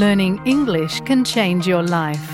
learning 0.00 0.40
English 0.46 1.02
can 1.02 1.22
change 1.22 1.66
your 1.66 1.82
life. 1.82 2.26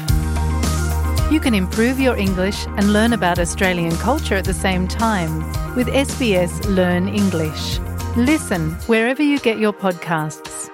You 1.33 1.41
can 1.41 1.53
improve 1.53 1.99
your 1.99 2.17
English 2.17 2.65
and 2.77 2.93
learn 2.93 3.13
about 3.13 3.41
Australian 3.41 3.97
culture 3.97 4.37
at 4.37 4.45
the 4.45 4.55
same 4.55 4.87
time 4.87 5.33
with 5.75 5.89
SBS 5.89 6.53
Learn 6.77 7.09
English. 7.09 7.81
Listen 8.17 8.71
wherever 8.87 9.21
you 9.21 9.41
get 9.41 9.59
your 9.59 9.73
podcasts. 9.73 10.71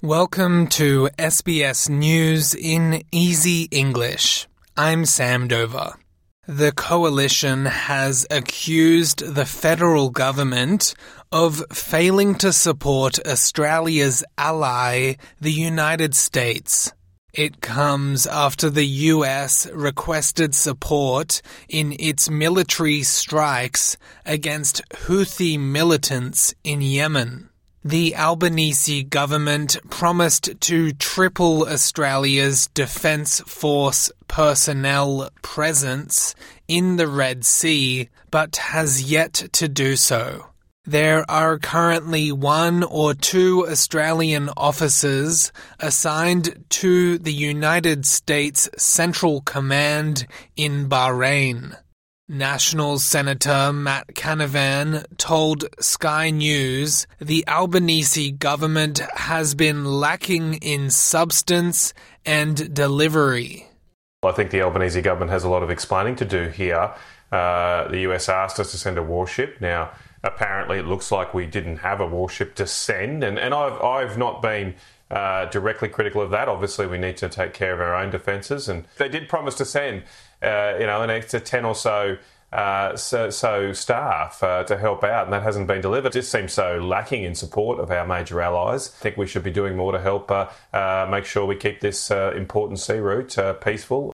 Welcome 0.00 0.68
to 0.68 1.10
SBS 1.18 1.90
News 1.90 2.54
in 2.54 3.02
Easy 3.12 3.68
English. 3.70 4.48
I'm 4.78 5.04
Sam 5.04 5.46
Dover. 5.48 5.92
The 6.48 6.72
coalition 6.72 7.66
has 7.66 8.26
accused 8.30 9.18
the 9.34 9.44
federal 9.44 10.08
government 10.08 10.94
of 11.30 11.62
failing 11.70 12.36
to 12.36 12.54
support 12.54 13.18
Australia's 13.26 14.24
ally, 14.38 15.16
the 15.38 15.52
United 15.52 16.14
States. 16.14 16.90
It 17.34 17.60
comes 17.60 18.26
after 18.26 18.70
the 18.70 18.86
US 18.86 19.66
requested 19.74 20.54
support 20.54 21.42
in 21.68 21.94
its 22.00 22.30
military 22.30 23.02
strikes 23.02 23.98
against 24.24 24.80
Houthi 25.04 25.60
militants 25.60 26.54
in 26.64 26.80
Yemen. 26.80 27.50
The 27.88 28.16
Albanese 28.16 29.04
government 29.04 29.78
promised 29.88 30.60
to 30.60 30.92
triple 30.92 31.66
Australia's 31.66 32.66
Defence 32.74 33.40
Force 33.46 34.12
personnel 34.28 35.30
presence 35.40 36.34
in 36.68 36.96
the 36.96 37.08
Red 37.08 37.46
Sea, 37.46 38.10
but 38.30 38.56
has 38.56 39.10
yet 39.10 39.32
to 39.52 39.68
do 39.68 39.96
so. 39.96 40.48
There 40.84 41.24
are 41.30 41.58
currently 41.58 42.30
one 42.30 42.82
or 42.82 43.14
two 43.14 43.66
Australian 43.66 44.50
officers 44.54 45.50
assigned 45.80 46.66
to 46.68 47.16
the 47.16 47.32
United 47.32 48.04
States 48.04 48.68
Central 48.76 49.40
Command 49.40 50.26
in 50.56 50.90
Bahrain. 50.90 51.74
National 52.28 52.98
Senator 52.98 53.72
Matt 53.72 54.08
Canavan 54.08 55.02
told 55.16 55.64
Sky 55.80 56.28
News 56.28 57.06
the 57.18 57.42
Albanese 57.48 58.32
government 58.32 58.98
has 59.14 59.54
been 59.54 59.86
lacking 59.86 60.54
in 60.54 60.90
substance 60.90 61.94
and 62.26 62.74
delivery. 62.74 63.66
I 64.22 64.32
think 64.32 64.50
the 64.50 64.60
Albanese 64.60 65.00
government 65.00 65.30
has 65.30 65.44
a 65.44 65.48
lot 65.48 65.62
of 65.62 65.70
explaining 65.70 66.16
to 66.16 66.26
do 66.26 66.48
here. 66.48 66.92
Uh, 67.32 67.88
the 67.88 68.00
US 68.10 68.28
asked 68.28 68.60
us 68.60 68.72
to 68.72 68.76
send 68.76 68.98
a 68.98 69.02
warship. 69.02 69.58
Now, 69.62 69.92
apparently, 70.22 70.78
it 70.78 70.84
looks 70.84 71.10
like 71.10 71.32
we 71.32 71.46
didn't 71.46 71.78
have 71.78 72.00
a 72.00 72.06
warship 72.06 72.54
to 72.56 72.66
send, 72.66 73.24
and, 73.24 73.38
and 73.38 73.54
I've, 73.54 73.80
I've 73.80 74.18
not 74.18 74.42
been 74.42 74.74
uh, 75.10 75.46
directly 75.46 75.88
critical 75.88 76.20
of 76.20 76.30
that. 76.30 76.48
Obviously, 76.48 76.86
we 76.86 76.98
need 76.98 77.16
to 77.18 77.28
take 77.28 77.54
care 77.54 77.72
of 77.72 77.80
our 77.80 77.94
own 77.94 78.10
defences, 78.10 78.68
and 78.68 78.84
they 78.98 79.08
did 79.08 79.28
promise 79.28 79.54
to 79.56 79.64
send, 79.64 80.02
uh, 80.42 80.74
you 80.78 80.86
know, 80.86 81.02
an 81.02 81.10
extra 81.10 81.40
ten 81.40 81.64
or 81.64 81.74
so. 81.74 82.18
Uh, 82.50 82.96
so, 82.96 83.28
so, 83.28 83.74
staff 83.74 84.42
uh, 84.42 84.64
to 84.64 84.78
help 84.78 85.04
out, 85.04 85.24
and 85.24 85.32
that 85.34 85.42
hasn't 85.42 85.66
been 85.66 85.82
delivered. 85.82 86.08
It 86.08 86.20
just 86.20 86.32
seems 86.32 86.52
so 86.52 86.78
lacking 86.78 87.22
in 87.24 87.34
support 87.34 87.78
of 87.78 87.90
our 87.90 88.06
major 88.06 88.40
allies. 88.40 88.88
I 88.88 89.02
think 89.02 89.18
we 89.18 89.26
should 89.26 89.42
be 89.42 89.50
doing 89.50 89.76
more 89.76 89.92
to 89.92 90.00
help 90.00 90.30
uh, 90.30 90.48
uh 90.72 91.06
make 91.10 91.26
sure 91.26 91.44
we 91.44 91.56
keep 91.56 91.80
this 91.80 92.10
important 92.10 92.80
sea 92.80 92.98
route 92.98 93.36
peaceful. 93.62 94.14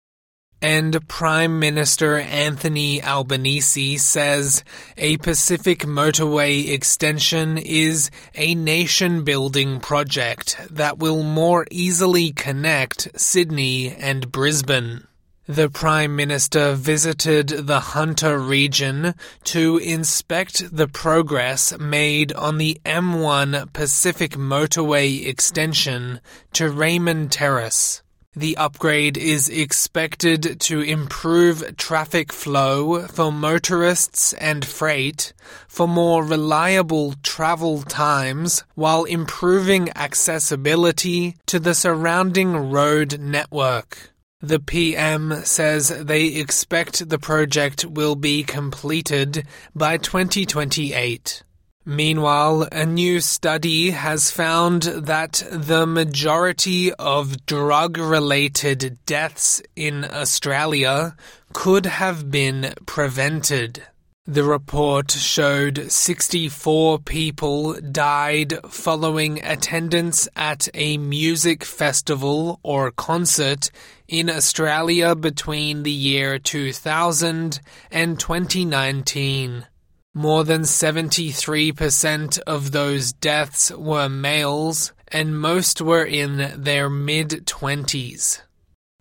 And 0.63 1.07
Prime 1.07 1.57
Minister 1.57 2.17
Anthony 2.17 3.01
Albanese 3.01 3.97
says 3.97 4.63
a 4.95 5.17
Pacific 5.17 5.79
motorway 5.79 6.69
extension 6.69 7.57
is 7.57 8.11
a 8.35 8.53
nation 8.53 9.23
building 9.23 9.79
project 9.79 10.57
that 10.69 10.99
will 10.99 11.23
more 11.23 11.65
easily 11.71 12.31
connect 12.31 13.19
Sydney 13.19 13.89
and 13.95 14.31
Brisbane. 14.31 15.07
The 15.47 15.71
Prime 15.71 16.15
Minister 16.15 16.75
visited 16.75 17.47
the 17.47 17.79
Hunter 17.79 18.37
region 18.37 19.15
to 19.45 19.77
inspect 19.79 20.75
the 20.75 20.87
progress 20.87 21.75
made 21.79 22.31
on 22.33 22.59
the 22.59 22.79
M1 22.85 23.73
Pacific 23.73 24.33
Motorway 24.33 25.25
extension 25.25 26.21
to 26.53 26.69
Raymond 26.69 27.31
Terrace. 27.31 28.00
The 28.35 28.55
upgrade 28.55 29.17
is 29.17 29.49
expected 29.49 30.61
to 30.61 30.79
improve 30.79 31.75
traffic 31.75 32.31
flow 32.31 33.01
for 33.07 33.29
motorists 33.29 34.31
and 34.31 34.63
freight 34.63 35.33
for 35.67 35.85
more 35.85 36.23
reliable 36.23 37.15
travel 37.23 37.81
times 37.81 38.63
while 38.73 39.03
improving 39.03 39.89
accessibility 39.97 41.35
to 41.47 41.59
the 41.59 41.75
surrounding 41.75 42.71
road 42.71 43.19
network. 43.19 44.11
The 44.39 44.61
PM 44.61 45.43
says 45.43 45.89
they 45.89 46.27
expect 46.27 47.09
the 47.09 47.19
project 47.19 47.83
will 47.83 48.15
be 48.15 48.43
completed 48.43 49.45
by 49.75 49.97
2028. 49.97 51.43
Meanwhile, 51.85 52.67
a 52.71 52.85
new 52.85 53.19
study 53.21 53.89
has 53.89 54.29
found 54.29 54.83
that 54.83 55.43
the 55.51 55.87
majority 55.87 56.93
of 56.93 57.45
drug 57.47 57.97
related 57.97 58.99
deaths 59.07 59.63
in 59.75 60.05
Australia 60.05 61.15
could 61.53 61.87
have 61.87 62.29
been 62.29 62.75
prevented. 62.85 63.81
The 64.27 64.43
report 64.43 65.09
showed 65.09 65.91
64 65.91 66.99
people 66.99 67.73
died 67.81 68.59
following 68.69 69.43
attendance 69.43 70.27
at 70.35 70.69
a 70.75 70.99
music 70.99 71.63
festival 71.63 72.59
or 72.61 72.91
concert 72.91 73.71
in 74.07 74.29
Australia 74.29 75.15
between 75.15 75.81
the 75.81 75.91
year 75.91 76.37
2000 76.37 77.59
and 77.89 78.19
2019. 78.19 79.65
More 80.13 80.43
than 80.43 80.63
73% 80.63 82.39
of 82.39 82.71
those 82.71 83.13
deaths 83.13 83.71
were 83.71 84.09
males, 84.09 84.91
and 85.07 85.39
most 85.39 85.81
were 85.81 86.03
in 86.03 86.51
their 86.61 86.89
mid 86.89 87.45
20s. 87.47 88.41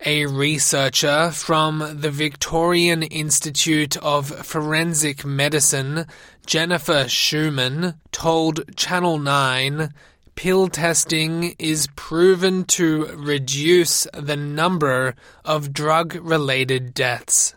A 0.06 0.26
researcher 0.26 1.32
from 1.32 1.98
the 2.00 2.12
Victorian 2.12 3.02
Institute 3.02 3.96
of 3.96 4.28
Forensic 4.46 5.24
Medicine, 5.24 6.06
Jennifer 6.46 7.08
Schumann, 7.08 7.94
told 8.12 8.76
Channel 8.76 9.18
9 9.18 9.92
pill 10.36 10.68
testing 10.68 11.54
is 11.58 11.86
proven 11.96 12.64
to 12.64 13.04
reduce 13.16 14.06
the 14.14 14.36
number 14.36 15.14
of 15.44 15.72
drug 15.72 16.14
related 16.14 16.94
deaths. 16.94 17.54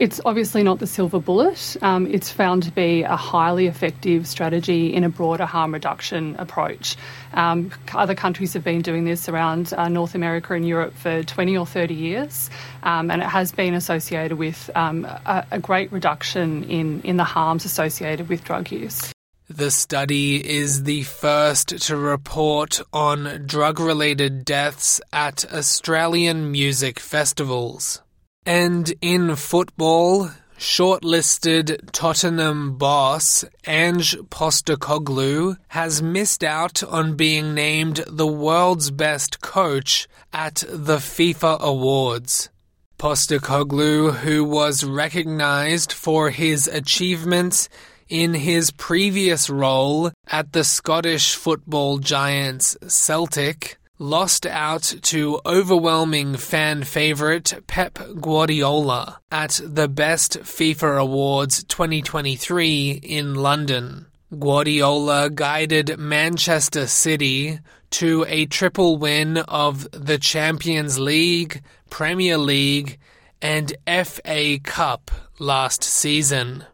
It's 0.00 0.18
obviously 0.24 0.62
not 0.62 0.78
the 0.78 0.86
silver 0.86 1.20
bullet. 1.20 1.76
Um, 1.82 2.06
it's 2.06 2.30
found 2.32 2.62
to 2.62 2.70
be 2.70 3.02
a 3.02 3.16
highly 3.16 3.66
effective 3.66 4.26
strategy 4.26 4.94
in 4.94 5.04
a 5.04 5.10
broader 5.10 5.44
harm 5.44 5.74
reduction 5.74 6.36
approach. 6.38 6.96
Um, 7.34 7.70
other 7.92 8.14
countries 8.14 8.54
have 8.54 8.64
been 8.64 8.80
doing 8.80 9.04
this 9.04 9.28
around 9.28 9.74
uh, 9.74 9.90
North 9.90 10.14
America 10.14 10.54
and 10.54 10.66
Europe 10.66 10.94
for 10.94 11.22
20 11.22 11.54
or 11.54 11.66
30 11.66 11.92
years, 11.92 12.48
um, 12.82 13.10
and 13.10 13.20
it 13.20 13.28
has 13.28 13.52
been 13.52 13.74
associated 13.74 14.38
with 14.38 14.70
um, 14.74 15.04
a, 15.04 15.46
a 15.50 15.58
great 15.58 15.92
reduction 15.92 16.64
in, 16.64 17.02
in 17.02 17.18
the 17.18 17.24
harms 17.24 17.66
associated 17.66 18.30
with 18.30 18.42
drug 18.42 18.72
use. 18.72 19.12
The 19.50 19.70
study 19.70 20.36
is 20.36 20.84
the 20.84 21.02
first 21.02 21.78
to 21.88 21.96
report 21.98 22.80
on 22.90 23.42
drug 23.44 23.78
related 23.78 24.46
deaths 24.46 25.02
at 25.12 25.44
Australian 25.52 26.50
music 26.50 26.98
festivals. 26.98 28.00
And 28.46 28.92
in 29.02 29.36
football, 29.36 30.30
shortlisted 30.58 31.90
Tottenham 31.92 32.76
boss 32.76 33.44
Ange 33.66 34.16
Postecoglou 34.30 35.56
has 35.68 36.02
missed 36.02 36.44
out 36.44 36.82
on 36.82 37.16
being 37.16 37.54
named 37.54 38.04
the 38.06 38.26
world's 38.26 38.90
best 38.90 39.40
coach 39.40 40.06
at 40.32 40.64
the 40.68 40.96
FIFA 40.96 41.60
Awards. 41.60 42.50
Postecoglou, 42.98 44.16
who 44.16 44.44
was 44.44 44.84
recognized 44.84 45.92
for 45.92 46.28
his 46.28 46.66
achievements 46.66 47.70
in 48.10 48.34
his 48.34 48.70
previous 48.72 49.48
role 49.48 50.10
at 50.26 50.52
the 50.52 50.64
Scottish 50.64 51.34
football 51.34 51.98
giants 51.98 52.76
Celtic, 52.86 53.78
lost 54.00 54.46
out 54.46 54.94
to 55.02 55.38
overwhelming 55.44 56.34
fan 56.34 56.82
favorite 56.82 57.52
Pep 57.66 57.98
Guardiola 58.18 59.20
at 59.30 59.60
the 59.62 59.88
Best 59.88 60.38
FIFA 60.40 61.02
Awards 61.02 61.62
2023 61.64 62.92
in 63.02 63.34
London. 63.34 64.06
Guardiola 64.36 65.28
guided 65.28 65.98
Manchester 65.98 66.86
City 66.86 67.58
to 67.90 68.24
a 68.26 68.46
triple 68.46 68.96
win 68.96 69.36
of 69.36 69.86
the 69.90 70.16
Champions 70.16 70.98
League, 70.98 71.62
Premier 71.90 72.38
League, 72.38 72.98
and 73.42 73.74
FA 73.86 74.58
Cup 74.64 75.10
last 75.38 75.84
season. 75.84 76.64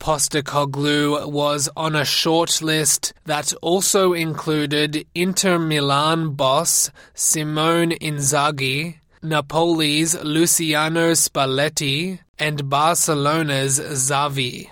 Postecoglou 0.00 1.30
was 1.30 1.68
on 1.76 1.94
a 1.94 2.00
shortlist 2.00 3.12
that 3.26 3.52
also 3.60 4.14
included 4.14 5.06
Inter 5.14 5.58
Milan 5.58 6.30
boss 6.32 6.90
Simone 7.12 7.90
Inzaghi, 7.90 8.96
Napoli's 9.22 10.14
Luciano 10.24 11.12
Spalletti, 11.12 12.18
and 12.38 12.70
Barcelona's 12.70 13.78
Xavi. 13.78 14.70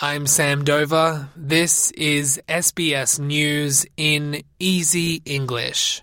I'm 0.00 0.26
Sam 0.26 0.64
Dover. 0.64 1.28
This 1.36 1.92
is 1.92 2.42
SBS 2.48 3.20
News 3.20 3.86
in 3.96 4.42
Easy 4.58 5.22
English. 5.24 6.02